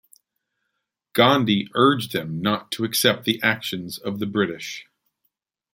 [1.13, 4.87] Gandhi urged them not to accept the actions of the British.